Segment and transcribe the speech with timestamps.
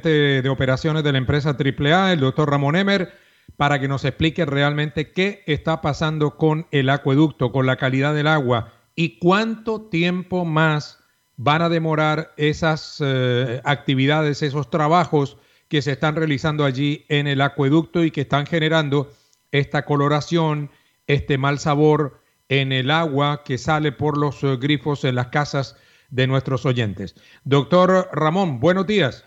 [0.00, 3.12] de operaciones de la empresa AAA, el doctor Ramón Emer,
[3.56, 8.26] para que nos explique realmente qué está pasando con el acueducto, con la calidad del
[8.26, 10.98] agua y cuánto tiempo más
[11.36, 15.38] van a demorar esas eh, actividades, esos trabajos
[15.68, 19.10] que se están realizando allí en el acueducto y que están generando
[19.50, 20.70] esta coloración,
[21.06, 25.76] este mal sabor en el agua que sale por los eh, grifos en las casas
[26.10, 27.14] de nuestros oyentes.
[27.44, 29.24] Doctor Ramón, buenos días.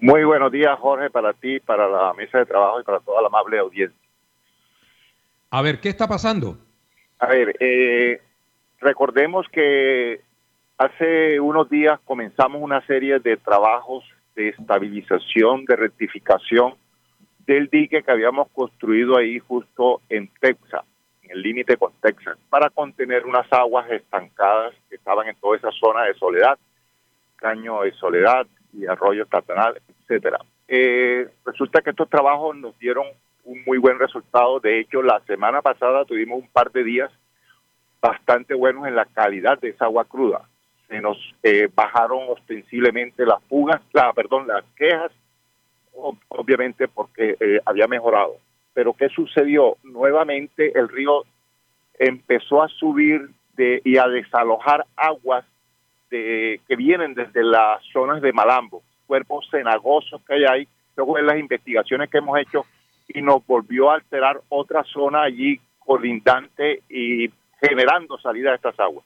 [0.00, 3.28] Muy buenos días, Jorge, para ti, para la mesa de trabajo y para toda la
[3.28, 3.98] amable audiencia.
[5.50, 6.58] A ver, ¿qué está pasando?
[7.18, 8.20] A ver, eh,
[8.80, 10.20] recordemos que
[10.76, 14.04] hace unos días comenzamos una serie de trabajos
[14.36, 16.74] de estabilización, de rectificación
[17.46, 20.84] del dique que habíamos construido ahí justo en Texas,
[21.22, 25.72] en el límite con Texas, para contener unas aguas estancadas que estaban en toda esa
[25.72, 26.58] zona de soledad,
[27.36, 30.38] caño de soledad, y Arroyo Tatanal, etcétera.
[30.66, 33.06] Eh, resulta que estos trabajos nos dieron
[33.44, 34.60] un muy buen resultado.
[34.60, 37.10] De hecho, la semana pasada tuvimos un par de días
[38.00, 40.42] bastante buenos en la calidad de esa agua cruda.
[40.86, 45.10] Se nos eh, bajaron ostensiblemente las fugas, la, perdón, las quejas,
[46.28, 48.36] obviamente porque eh, había mejorado.
[48.74, 49.76] Pero ¿qué sucedió?
[49.82, 51.24] Nuevamente el río
[51.98, 55.44] empezó a subir de, y a desalojar aguas
[56.08, 61.38] que vienen desde las zonas de Malambo, cuerpos cenagosos que hay ahí, luego en las
[61.38, 62.64] investigaciones que hemos hecho
[63.08, 67.30] y nos volvió a alterar otra zona allí colindante y
[67.60, 69.04] generando salida de estas aguas.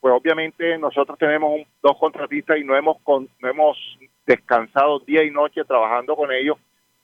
[0.00, 3.76] Pues obviamente nosotros tenemos dos contratistas y no hemos, no hemos
[4.26, 6.56] descansado día y noche trabajando con ellos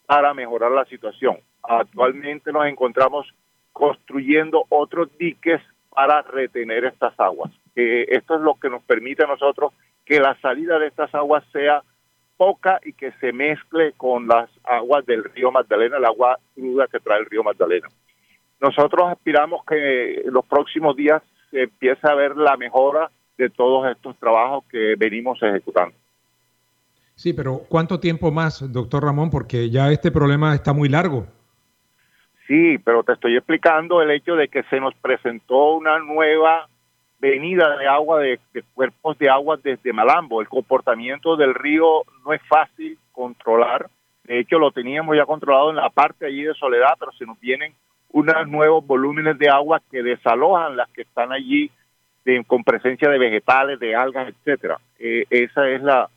[0.06, 1.38] para mejorar la situación.
[1.62, 3.26] Actualmente nos encontramos
[3.72, 9.72] construyendo otros diques para retener estas aguas esto es lo que nos permite a nosotros
[10.04, 11.82] que la salida de estas aguas sea
[12.36, 16.98] poca y que se mezcle con las aguas del río Magdalena, el agua cruda que
[16.98, 17.88] trae el río Magdalena.
[18.60, 23.90] Nosotros aspiramos que en los próximos días se empiece a ver la mejora de todos
[23.90, 25.94] estos trabajos que venimos ejecutando.
[27.14, 29.28] Sí, pero ¿cuánto tiempo más, doctor Ramón?
[29.28, 31.26] Porque ya este problema está muy largo.
[32.46, 36.69] Sí, pero te estoy explicando el hecho de que se nos presentó una nueva
[37.20, 38.40] venida de agua, de,
[38.74, 40.40] cuerpos de agua desde Malambo.
[40.40, 43.88] El comportamiento del río no es fácil controlar.
[44.24, 47.38] De hecho, lo teníamos ya controlado en la parte allí de Soledad, pero se nos
[47.40, 47.74] vienen
[48.12, 51.70] unos nuevos volúmenes de agua que desalojan las que están allí
[52.46, 54.78] con presencia de vegetales, de algas, etcétera.
[54.98, 56.08] Eh, esa es la,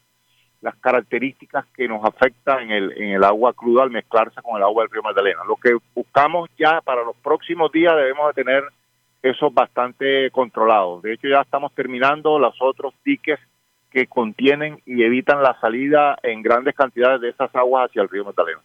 [0.61, 4.63] las características que nos afectan en el, en el agua cruda al mezclarse con el
[4.63, 5.43] agua del río Magdalena.
[5.47, 8.63] Lo que buscamos ya para los próximos días debemos de tener
[9.23, 10.99] eso es bastante controlado.
[11.01, 13.39] De hecho, ya estamos terminando los otros diques
[13.89, 18.25] que contienen y evitan la salida en grandes cantidades de esas aguas hacia el río
[18.25, 18.59] Magdalena.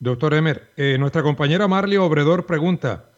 [0.00, 3.10] Doctor Emer, eh, nuestra compañera Marley Obredor pregunta,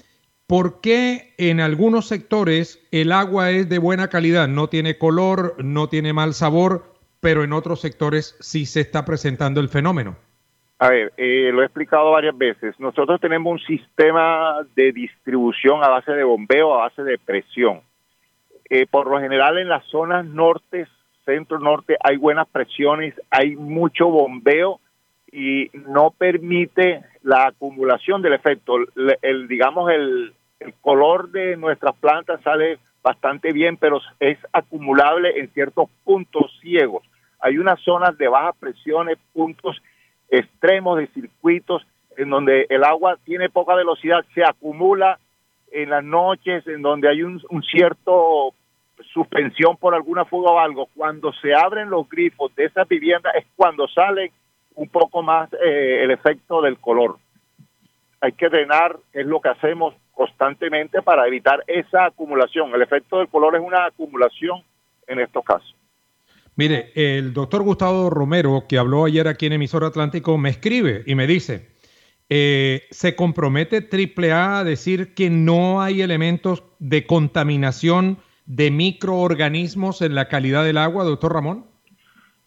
[0.46, 5.88] ¿por qué en algunos sectores el agua es de buena calidad, no tiene color, no
[5.88, 10.16] tiene mal sabor, pero en otros sectores sí se está presentando el fenómeno?
[10.82, 12.74] A ver, eh, lo he explicado varias veces.
[12.80, 17.82] Nosotros tenemos un sistema de distribución a base de bombeo, a base de presión.
[18.70, 20.86] Eh, por lo general en las zonas norte,
[21.26, 24.80] centro-norte, hay buenas presiones, hay mucho bombeo
[25.30, 28.76] y no permite la acumulación del efecto.
[29.20, 35.52] El, digamos, el, el color de nuestras plantas sale bastante bien, pero es acumulable en
[35.52, 37.04] ciertos puntos ciegos.
[37.38, 39.76] Hay unas zonas de bajas presiones, puntos
[40.30, 41.86] extremos de circuitos
[42.16, 45.18] en donde el agua tiene poca velocidad, se acumula
[45.72, 47.40] en las noches, en donde hay un,
[47.70, 48.52] cierto
[49.12, 50.88] suspensión por alguna fuga o algo.
[50.94, 54.32] Cuando se abren los grifos de esas viviendas es cuando sale
[54.74, 57.16] un poco más eh, el efecto del color.
[58.20, 62.74] Hay que drenar, es lo que hacemos constantemente para evitar esa acumulación.
[62.74, 64.62] El efecto del color es una acumulación
[65.06, 65.74] en estos casos.
[66.56, 71.14] Mire, el doctor Gustavo Romero, que habló ayer aquí en Emisor Atlántico, me escribe y
[71.14, 71.68] me dice,
[72.28, 80.14] eh, ¿se compromete AAA a decir que no hay elementos de contaminación de microorganismos en
[80.14, 81.66] la calidad del agua, doctor Ramón?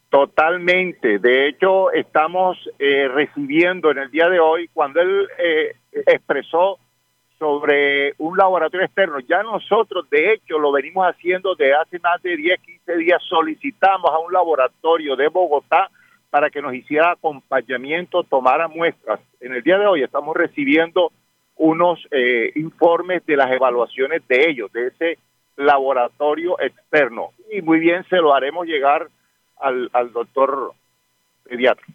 [0.10, 1.18] Totalmente.
[1.18, 6.78] De hecho, estamos eh, recibiendo en el día de hoy, cuando él eh, expresó
[7.44, 12.38] sobre un laboratorio externo, ya nosotros, de hecho, lo venimos haciendo de hace más de
[12.38, 15.90] 10, 15 días, solicitamos a un laboratorio de Bogotá
[16.30, 19.20] para que nos hiciera acompañamiento, tomara muestras.
[19.42, 21.12] En el día de hoy estamos recibiendo
[21.58, 25.18] unos eh, informes de las evaluaciones de ellos, de ese
[25.58, 27.32] laboratorio externo.
[27.52, 29.10] Y muy bien se lo haremos llegar
[29.60, 30.72] al, doctor
[31.44, 31.86] pediatra.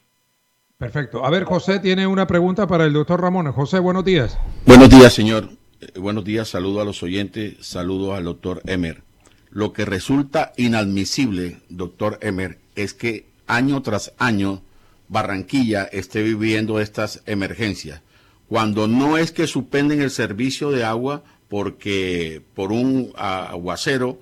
[0.79, 1.27] Perfecto.
[1.27, 3.51] A ver, José tiene una pregunta para el doctor Ramón.
[3.51, 4.39] José, buenos días.
[4.65, 5.51] Buenos días, señor.
[5.81, 9.03] Eh, buenos días, saludo a los oyentes, saludo al doctor Emer.
[9.51, 14.63] Lo que resulta inadmisible, doctor Emer, es que año tras año
[15.09, 18.03] Barranquilla esté viviendo estas emergencias.
[18.47, 24.21] Cuando no es que suspenden el servicio de agua porque por un aguacero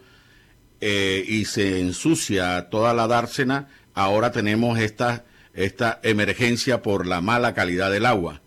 [0.81, 5.25] eh, y se ensucia toda la dársena, ahora tenemos esta,
[5.56, 8.43] esta emergencia por la mala calidad del agua.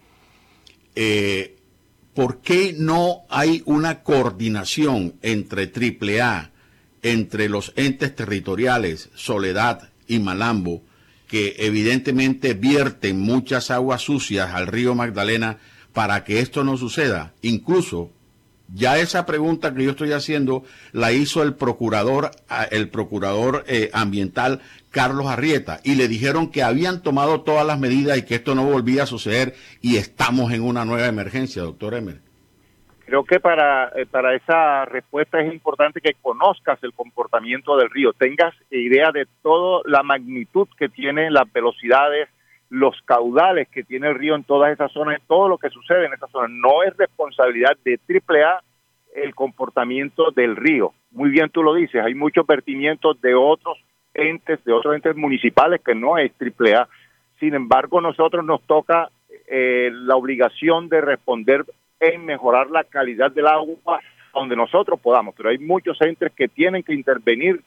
[0.95, 1.57] Eh,
[2.13, 6.51] ¿Por qué no hay una coordinación entre AAA,
[7.01, 10.83] entre los entes territoriales, Soledad y Malambo,
[11.27, 15.59] que evidentemente vierten muchas aguas sucias al río Magdalena
[15.93, 17.33] para que esto no suceda?
[17.41, 18.11] Incluso
[18.73, 22.31] ya esa pregunta que yo estoy haciendo la hizo el procurador,
[22.71, 24.61] el procurador eh, ambiental
[24.91, 28.65] Carlos Arrieta y le dijeron que habían tomado todas las medidas y que esto no
[28.65, 32.19] volvía a suceder y estamos en una nueva emergencia, doctor Emer.
[33.05, 38.13] Creo que para, eh, para esa respuesta es importante que conozcas el comportamiento del río,
[38.13, 42.29] tengas idea de toda la magnitud que tiene las velocidades,
[42.69, 46.13] los caudales que tiene el río en todas esas zonas, todo lo que sucede en
[46.13, 46.51] esas zonas.
[46.51, 48.61] No es responsabilidad de AAA
[49.15, 50.93] el comportamiento del río.
[51.11, 53.77] Muy bien tú lo dices, hay muchos vertimientos de otros
[54.13, 56.87] entes, de otros entes municipales que no es AAA.
[57.39, 59.09] Sin embargo, nosotros nos toca
[59.47, 61.65] eh, la obligación de responder
[61.99, 63.99] en mejorar la calidad del agua
[64.33, 67.61] donde nosotros podamos, pero hay muchos entes que tienen que intervenir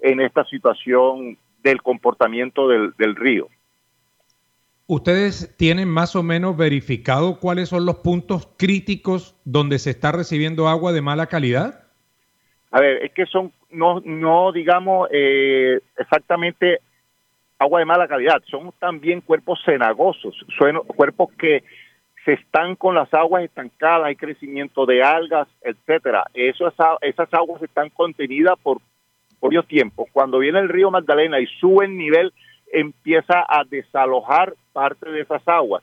[0.00, 3.48] en esta situación del comportamiento del río.
[4.90, 10.66] ¿Ustedes tienen más o menos verificado cuáles son los puntos críticos donde se está recibiendo
[10.66, 11.84] agua de mala calidad?
[12.70, 16.80] A ver, es que son, no, no digamos eh, exactamente
[17.58, 21.64] agua de mala calidad, son también cuerpos cenagosos, son cuerpos que
[22.24, 26.24] se están con las aguas estancadas, hay crecimiento de algas, etcétera.
[26.32, 26.66] Eso,
[27.02, 28.78] esas aguas están contenidas por
[29.38, 30.08] varios tiempos.
[30.14, 32.32] Cuando viene el río Magdalena y sube el nivel,
[32.72, 35.82] empieza a desalojar parte de esas aguas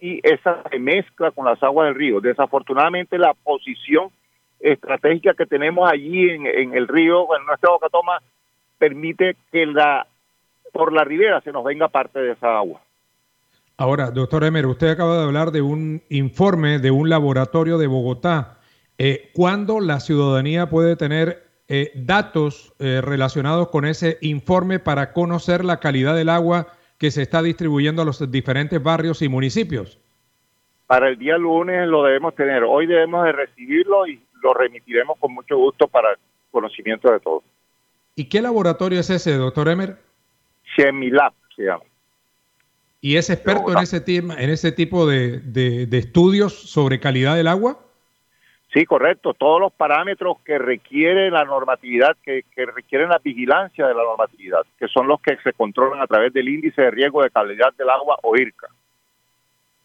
[0.00, 2.20] y esa se mezcla con las aguas del río.
[2.20, 4.10] Desafortunadamente la posición
[4.58, 8.18] estratégica que tenemos allí en, el río, en nuestra boca toma,
[8.78, 10.06] permite que la
[10.72, 12.80] por la ribera se nos venga parte de esa agua.
[13.76, 18.58] Ahora, doctor Emer, usted acaba de hablar de un informe de un laboratorio de Bogotá.
[18.98, 25.64] Eh, ¿Cuándo la ciudadanía puede tener eh, datos eh, relacionados con ese informe para conocer
[25.64, 26.66] la calidad del agua
[26.98, 30.00] que se está distribuyendo a los diferentes barrios y municipios?
[30.88, 32.64] Para el día lunes lo debemos tener.
[32.64, 36.08] Hoy debemos de recibirlo y lo remitiremos con mucho gusto para
[36.50, 37.44] conocimiento de todos.
[38.16, 39.96] ¿Y qué laboratorio es ese, doctor Emer?
[40.74, 41.84] Chemilab se llama.
[43.00, 47.78] ¿Y es experto en ese, tema, en ese tipo de estudios sobre calidad del agua?
[48.72, 49.34] Sí, correcto.
[49.34, 54.86] Todos los parámetros que requiere la normatividad, que, requieren la vigilancia de la normatividad, que
[54.86, 58.16] son los que se controlan a través del índice de riesgo de calidad del agua
[58.22, 58.68] o IRCA.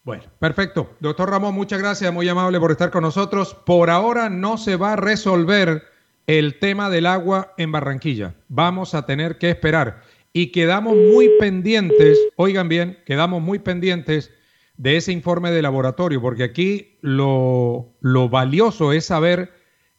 [0.04, 0.90] Bueno, perfecto.
[1.00, 3.54] Doctor Ramón, muchas gracias, muy amable por estar con nosotros.
[3.54, 5.82] Por ahora no se va a resolver
[6.28, 8.34] el tema del agua en Barranquilla.
[8.48, 10.02] Vamos a tener que esperar.
[10.32, 14.32] Y quedamos muy pendientes, oigan bien, quedamos muy pendientes
[14.76, 17.94] de ese informe de laboratorio, porque aquí lo,
[18.30, 19.52] valioso es saber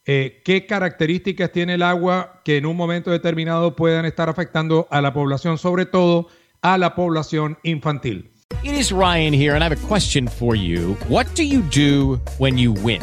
[0.04, 5.00] eh, qué características tiene el agua que en un momento determinado puedan estar afectando a
[5.00, 6.28] la población, sobre todo
[6.62, 8.30] a la población infantil.
[8.64, 10.96] It is Ryan here and I have a question for you.
[11.08, 13.02] What do you do when you win?